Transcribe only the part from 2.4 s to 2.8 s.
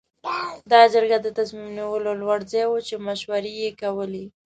ځای و